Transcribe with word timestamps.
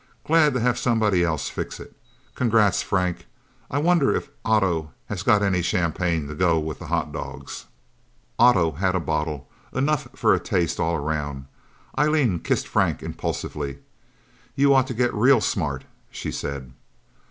"Glad 0.25 0.55
to 0.55 0.59
have 0.59 0.79
somebody 0.79 1.23
else 1.23 1.47
fix 1.47 1.79
it. 1.79 1.95
Congrats, 2.33 2.81
Frank. 2.81 3.27
I 3.69 3.77
wonder 3.77 4.11
if 4.15 4.29
Otto 4.43 4.93
has 5.05 5.21
got 5.21 5.43
any 5.43 5.61
champagne 5.61 6.27
to 6.27 6.33
go 6.33 6.57
with 6.59 6.79
the 6.79 6.87
hotdogs...?" 6.87 7.67
Otto 8.39 8.71
had 8.71 8.95
a 8.95 8.99
bottle 8.99 9.47
enough 9.71 10.07
for 10.15 10.33
a 10.33 10.39
taste, 10.39 10.79
all 10.79 10.95
around. 10.95 11.45
Eileen 11.99 12.39
kissed 12.39 12.67
Frank 12.67 13.03
impulsively. 13.03 13.77
"You 14.55 14.73
ought 14.73 14.87
to 14.87 14.95
get 14.95 15.13
real 15.13 15.39
smart," 15.39 15.83
she 16.09 16.31
said. 16.31 16.73